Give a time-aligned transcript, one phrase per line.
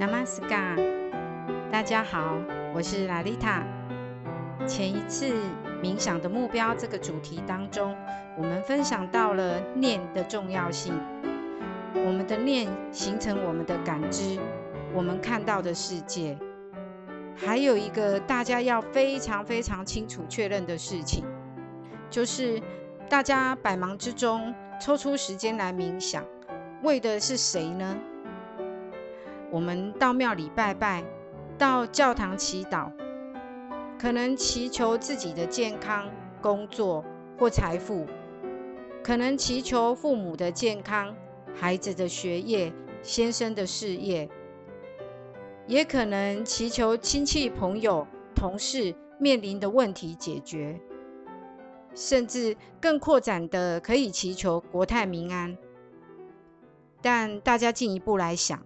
[0.00, 0.80] Namaskar，
[1.70, 2.38] 大家好，
[2.74, 3.62] 我是拉丽塔。
[4.66, 5.30] 前一次
[5.82, 7.94] 冥想的目标这个主题当中，
[8.38, 10.98] 我们分享到了念的重要性。
[11.94, 14.40] 我们的念形成我们的感知，
[14.94, 16.34] 我们看到的世界。
[17.36, 21.24] 还有一个大家要非常非常清楚确认的事情，
[22.08, 22.58] 就是
[23.06, 26.24] 大家百忙之中抽出时间来冥想，
[26.82, 27.94] 为的是谁呢？
[29.50, 31.04] 我们到庙里拜拜，
[31.58, 32.90] 到教堂祈祷，
[33.98, 36.08] 可能祈求自己的健康、
[36.40, 37.04] 工作
[37.38, 38.06] 或财富，
[39.02, 41.14] 可能祈求父母的健康、
[41.54, 42.72] 孩子的学业、
[43.02, 44.28] 先生的事业。
[45.66, 50.80] 也可能祈求亲戚、朋友、同事面临的问题解决，
[51.94, 55.56] 甚至更扩展的可以祈求国泰民安。
[57.00, 58.60] 但大家进一步来想，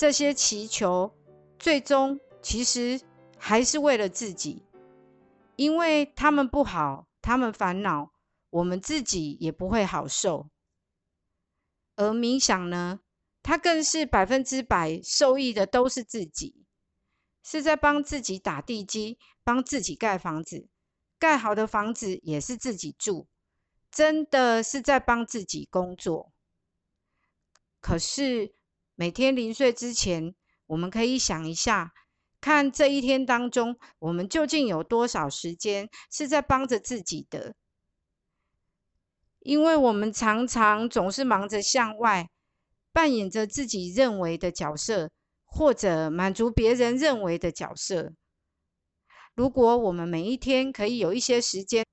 [0.00, 1.14] 这些祈求
[1.58, 2.98] 最终其实
[3.36, 4.62] 还是为了自己，
[5.56, 8.10] 因为他们不好，他们烦恼，
[8.48, 10.48] 我们自己也不会好受。
[11.96, 13.00] 而冥想呢？
[13.42, 16.64] 他更是百分之百受益的，都是自己，
[17.42, 20.66] 是在帮自己打地基，帮自己盖房子，
[21.18, 23.26] 盖好的房子也是自己住，
[23.90, 26.32] 真的是在帮自己工作。
[27.82, 28.54] 可是
[29.00, 30.34] 每天临睡之前，
[30.66, 31.94] 我们可以想一下，
[32.38, 37.54] 看这一天当中，我们究竟有多少时间是在帮着自己的？
[39.38, 42.28] 因为我们常常总是忙着向外。
[42.92, 45.10] 扮演着自己认为的角色，
[45.46, 48.12] 或者满足别人认为的角色。
[49.34, 51.86] 如果我们每一天可以有一些时间，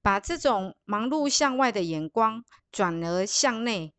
[0.00, 3.94] 把这种忙碌向外的眼光转而向内，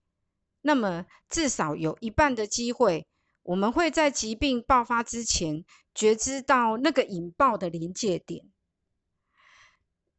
[0.67, 3.07] 那么至少有一半的机会，
[3.43, 5.63] 我们会在疾病爆发之前
[5.95, 8.43] 觉知到那个引爆的临界点。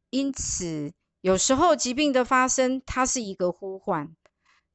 [0.09, 4.15] 因此，有时候疾病的发生，它是一个呼唤。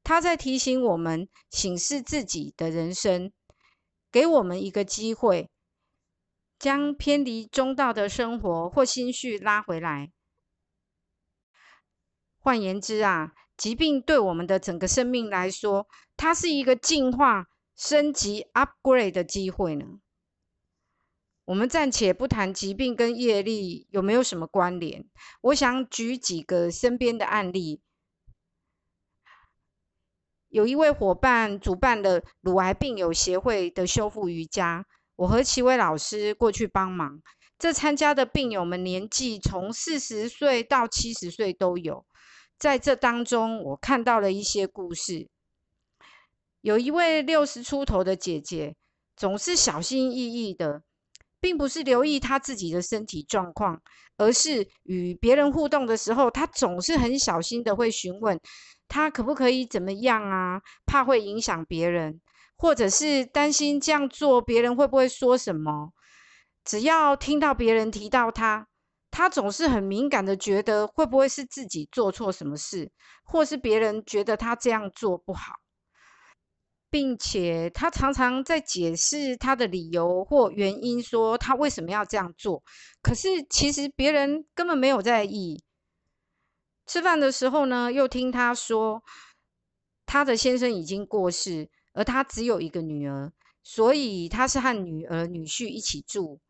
[0.01, 3.33] 它在提醒我们，醒视自己的人生，
[4.09, 5.49] 给我们一个机会，
[6.57, 10.13] 将偏离中道的生活或心绪拉回来。
[12.39, 19.85] 换言之啊，疾病对我们的整个生命来说，它是一个进化、升级、upgrade 的机会呢。
[21.45, 25.05] 我们暂且不谈疾病跟业力有没有什么关联，
[25.41, 27.81] 我想举几个身边的案例。
[30.49, 34.85] 有一位伙伴主办了乳癌病友协会的修复瑜伽，
[35.17, 37.21] 我和齐伟老师过去帮忙。
[37.59, 42.05] 这参加的病友们年纪从四十岁到七十岁都有，
[42.57, 45.27] 在这当中，我看到了一些故事。
[46.61, 48.75] 有一位六十出头的姐姐，
[49.15, 50.81] 总是小心翼翼的，
[51.39, 53.81] 并不是留意她自己的身体状况，
[54.17, 58.39] 而是与别人互动的时候，她总是很小心的会询问。
[58.87, 60.61] 她可不可以怎么样啊？
[60.85, 62.19] 怕会影响别人，
[62.55, 65.91] 或者是担心这样做别人会不会说什么？
[66.63, 68.67] 只要听到别人提到她，
[69.17, 72.91] 他总是很敏感的，觉得会不会是自己做错什么事，
[73.23, 75.53] 或是别人觉得他这样做不好，
[76.89, 82.61] 并且他常常在解释他的理由或原因，说他为什么要这样做。
[83.01, 85.63] 可是其实别人根本没有在意。
[86.85, 89.01] 吃饭的时候呢，又听他说，
[90.05, 93.31] 他的先生已经过世，而他只有一个女儿，
[93.63, 96.41] 所以他是和女儿、女婿一起住。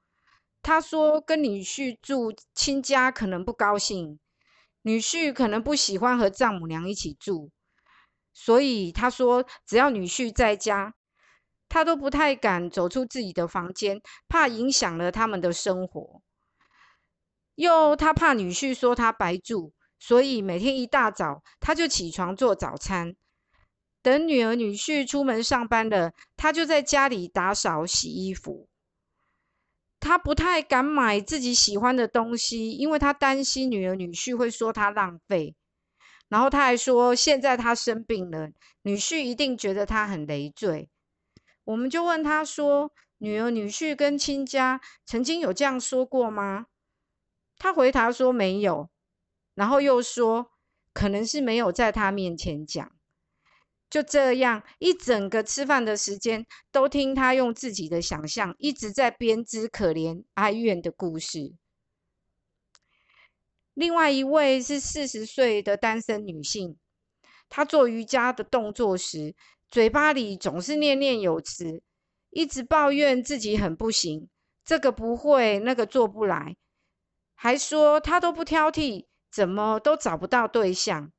[0.66, 4.20] 他说跟女婿住，亲家可能不高兴，
[4.82, 7.52] 女婿可能不喜欢和丈母娘一起住，
[8.34, 10.96] 所以他说只要女婿在家，
[11.70, 16.24] 他都不太敢走出自己的房间，怕影响了他们的生活。
[17.54, 19.72] 又他怕女婿说他白住。
[20.00, 23.16] 所以每天一大早，他就起床做早餐，
[24.02, 28.68] 等女儿女婿出门上班了，他就在家里打扫洗衣服。
[30.06, 35.56] 他不太敢买自己喜欢的东西，因为他担心女儿女婿会说他浪费。
[36.30, 38.52] 然后他还说，现在他生病了，
[38.84, 40.90] 女婿一定觉得他很累赘。
[41.64, 46.68] 我们就问他说：“女儿女婿跟亲家曾经有这样说过吗？”
[47.58, 48.92] 他回答说：“没有。”
[49.56, 50.52] 然后又说，
[50.94, 52.95] 可能是没有在他面前讲。
[53.90, 61.54] 就这样，一整个吃饭的时间，都听他用自己的想象，一直在编织可怜哀怨的故事。
[63.74, 66.78] 另外一位是四十岁的单身女性，
[67.50, 69.36] 她做瑜伽的动作时，
[69.70, 71.82] 嘴巴里总是念念有词，
[72.30, 74.30] 一直抱怨自己很不行，
[74.64, 76.56] 这个不会，那个做不来，
[77.34, 81.12] 还说他都不挑剔，怎么都找不到对象。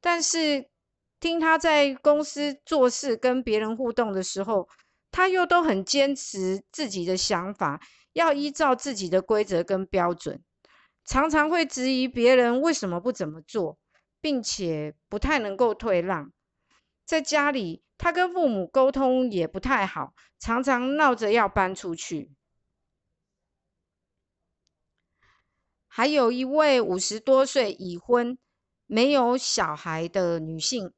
[0.00, 0.68] 但是
[1.24, 4.68] 听他在公司做事、跟别人互动的时候，
[5.10, 7.80] 他又都很坚持自己的想法，
[8.12, 10.44] 要依照自己的规则跟标准，
[11.02, 13.78] 常常会质疑别人为什么不怎么做，
[14.20, 16.30] 并且不太能够退让。
[17.06, 22.32] 在家里，他跟父母沟通也不太好，常常闹着要搬出去。
[25.88, 28.36] 还有一位五十多岁已婚、
[28.84, 30.92] 没有小孩的女性，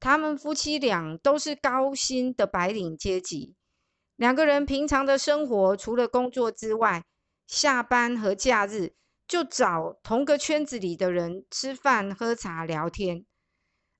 [0.00, 3.54] 他们夫妻俩都是高薪的白领阶级。
[4.16, 7.04] 两个人平常的生活，除了工作之外，
[7.46, 8.94] 下班和假日
[9.28, 13.24] 就找同个圈子里的人吃饭、喝茶、聊天。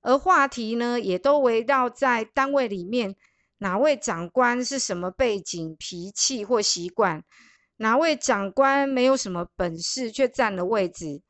[0.01, 3.15] 而话题呢，也都围绕在单位里面
[3.59, 7.23] 哪位长官是什么背景、脾气或习惯，
[7.77, 11.21] 哪位长官没有什么本事却占了位置，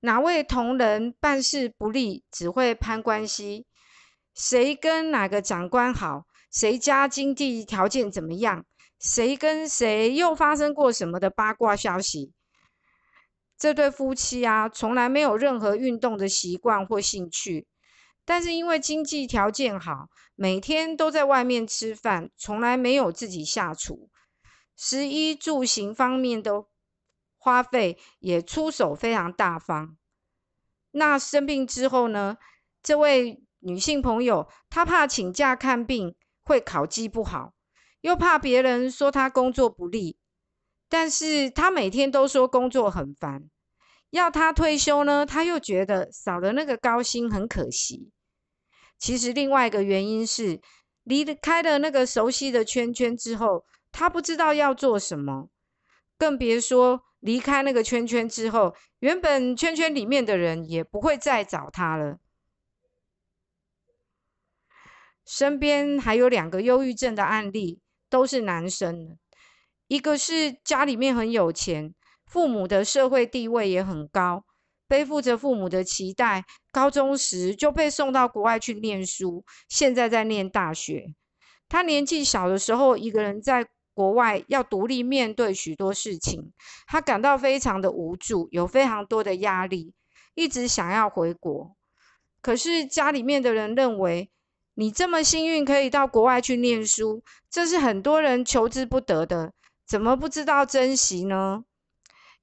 [0.00, 3.66] 哪位同仁办事不力，只会攀关系，
[4.38, 8.64] 谁跟哪个长官好，谁家经济条件怎么样，
[9.00, 12.32] 谁跟谁又发生过什么的八卦消息。
[13.58, 17.66] 这对夫妻啊，从来没有任何运动的习惯或兴趣。
[18.24, 24.08] 但是因为经济条件好，每天都在外面吃饭，从来没有自己下厨。
[24.76, 26.64] 食衣住行方面的
[27.38, 29.96] 花费也出手非常大方。
[30.92, 32.38] 那生病之后呢？
[32.80, 36.14] 这位女性朋友她怕请假看病
[36.44, 37.52] 会考绩不好，
[38.00, 40.16] 又怕别人说她工作不利，
[40.88, 43.48] 但是她每天都说工作很烦。
[44.10, 48.10] 要她退休呢，她又觉得少了那个高薪很可惜。
[48.98, 50.60] 其实另外一个原因是，
[51.04, 55.50] 离开了那个熟悉的圈圈之后，她不知道要做什么，
[56.16, 62.18] 更别说离开那个圈圈之后，原本圈圈里面的人也不会再找她了。
[65.28, 69.18] 身边还有两个忧郁症的案例，都是男生，
[69.86, 71.94] 一个是家里面很有钱，
[72.24, 74.46] 父母的社会地位也很高。
[74.86, 81.12] 背负着父母的期待，高中时就被送到国外去念书，现在在念大学。
[81.68, 86.54] 他年纪小的时候，一个人在国外要独立面对许多事情，
[86.86, 89.92] 他感到非常的无助，有非常多的压力，
[90.34, 91.76] 一直想要回国。
[92.40, 94.30] 可是家里面的人认为，
[94.78, 97.20] 你这么幸运可以到国外去念书，
[97.50, 99.52] 这是很多人求之不得的，
[99.84, 101.64] 怎么不知道珍惜呢？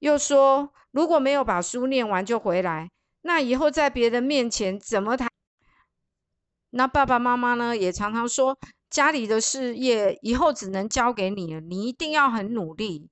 [0.00, 0.70] 又说。
[0.92, 2.90] 如果没有把书念完就回来，
[3.20, 5.30] 那以后在别人面前怎么谈？
[6.70, 7.76] 那爸爸妈妈呢？
[7.76, 8.56] 也常常说
[8.88, 13.10] 家里的事业以后只能交给你了，你一定要很努力。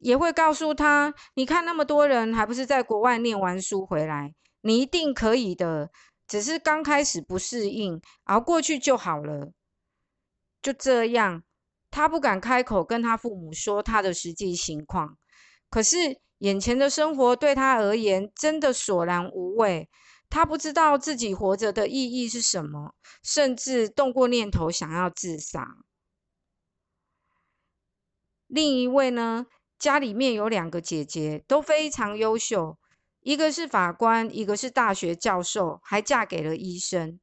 [0.00, 5.90] 也会告诉他，你看那么多人还不是在国外念完书回来，你一定可以的。
[6.32, 9.52] 只是刚开始不适应，熬过去就好了。
[10.62, 11.42] 就这样，
[11.90, 15.18] 他不敢开口跟他父母说他的实际情况，
[15.68, 16.22] 可是。
[16.38, 19.88] 眼前的生活对他而言真的索然无味，
[20.28, 25.76] 他不知道自己活着的意义是什么，甚至动过念头想要自杀。
[28.48, 29.46] 另一位呢，
[29.78, 32.76] 家里面有两个姐姐，都非常优秀，
[33.22, 37.18] 一个是法官，一个是大学教授，还嫁给了医生。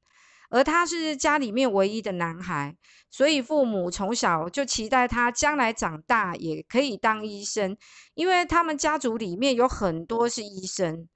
[0.49, 2.75] 而他是家里面唯一的男孩，
[3.11, 7.77] 所以父母从小就期待他将来长大也可以当医生，
[8.15, 11.07] 因为他们家族里面有很多是医生。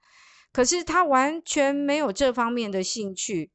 [0.52, 3.52] 可是他完全没有这方面的兴趣，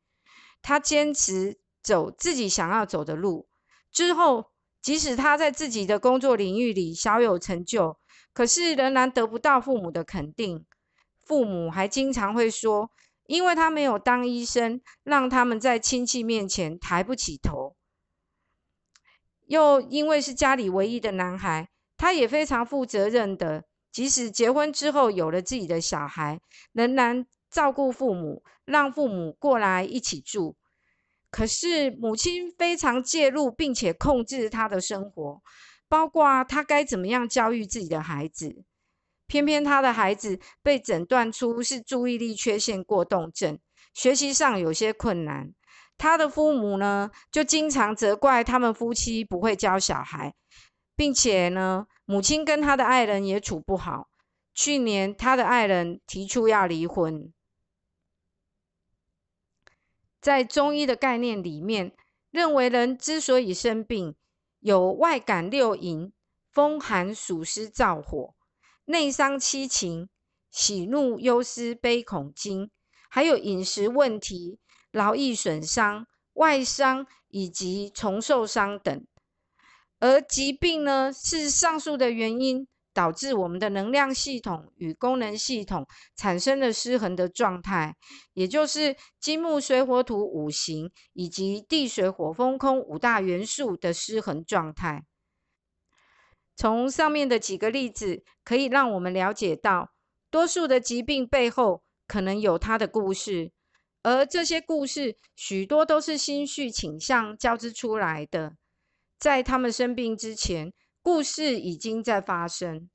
[0.60, 3.46] 他坚持走自己想要走的路。
[3.92, 4.50] 之后，
[4.82, 7.96] 即使他在自己的工作领域里小有成就，
[8.32, 10.66] 可是仍然得不到父母的肯定。
[11.28, 12.90] 父母还经常会说。
[13.28, 17.76] 因为他没有当医生，让他们在亲戚面前抬不起头。
[19.46, 21.68] 又因为是家里唯一的男孩，
[21.98, 26.40] 他也非常负责任的，即使结婚之后有了自己的小孩，
[26.72, 30.56] 仍然照顾父母，让父母过来一起住。
[31.30, 35.42] 可是母亲非常介入，并且控制他的生活，
[35.86, 38.64] 包括他该怎么样教育自己的孩子。
[39.28, 43.58] 偏偏他的孩子被诊断出是注意力缺陷过动症，
[43.94, 45.52] 学习上有些困难。
[45.96, 50.34] 他的父母呢，就经常责怪他们夫妻不会教小孩，
[50.96, 54.08] 并且呢，母亲跟他的爱人也处不好。
[54.54, 57.32] 去年，他的爱人提出要离婚。
[60.20, 61.92] 在中医的概念里面，
[62.30, 64.14] 认为人之所以生病，
[64.60, 66.12] 有外感六淫、
[66.50, 68.34] 风寒暑湿燥火、
[68.88, 70.08] 内伤七情、
[70.50, 72.70] 喜怒忧思悲恐惊，
[73.10, 74.58] 还有饮食问题、
[74.90, 79.06] 劳逸损伤、外伤以及虫受伤等。
[80.00, 82.66] 而疾病呢，是上述的原因。
[82.94, 87.94] 导致我们的能量系统与功能系统产生了失衡的状态，
[88.32, 95.04] 也就是金木水火土五行以及地水火风空五大元素的失衡状态。
[96.58, 99.92] 从上面的几个例子，可以让我们了解到，
[100.30, 103.52] 多数的疾病背后可能有它的故事，
[104.02, 108.56] 而这些故事许多都是心绪倾向交织出来的。
[109.18, 110.74] 在他们生病之前。
[111.00, 112.90] 故事已经在发生。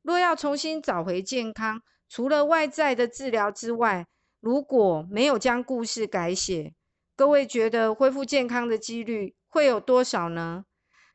[0.00, 4.06] 若要重新找回健康，除了外在的治疗之外，
[4.40, 6.72] 如果没有将故事改写，
[7.14, 10.64] 各位觉得恢复健康的几率会有多少呢？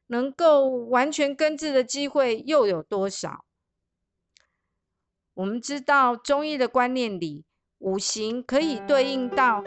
[0.08, 3.46] 能够完全根治的机会又有多少？
[5.34, 7.44] 我们知道中医的观念里，
[7.80, 9.64] 五行可以对应到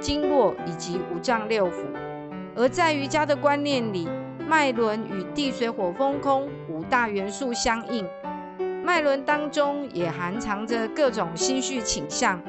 [0.00, 1.86] 经络以及五脏六腑，
[2.56, 4.08] 而在瑜伽的观念里。
[4.48, 8.04] 脉轮与地水火风空五大元素相应，
[8.82, 12.42] 脉轮当中也含藏着各种心绪倾向，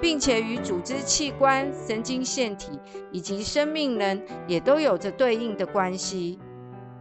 [0.00, 2.78] 并且与组织器官、神经腺体
[3.10, 6.38] 以及生命能也都有着对应的关系。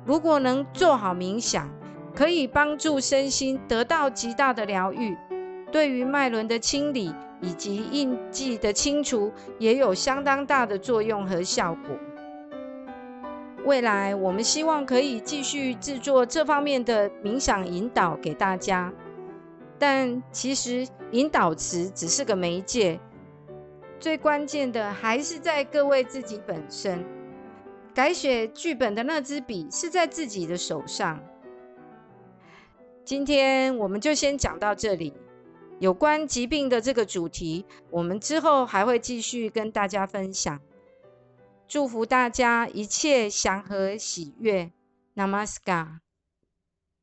[0.07, 1.69] 如果能做好冥想，
[2.15, 5.17] 可以帮助身心得到极大的疗愈，
[5.69, 11.97] 对于脉轮的清理以及印记的清除也有相当大的作用和效果。
[13.65, 18.93] 未来我们希望可以继续制作这方面的冥想引导给大家，
[19.77, 22.97] 但其实引导词只是个媒介，
[23.99, 27.03] 最关键的还是在各位自己本身。
[27.97, 31.19] 改写剧本的那支笔是在自己的手上。
[33.03, 35.15] 今天我们就先讲到这里，
[35.79, 40.61] 有关疾病的这个主题，我们之后还会继续跟大家分享。
[41.67, 44.71] 祝福大家一切祥和喜悦
[45.15, 46.01] ，Namaskar。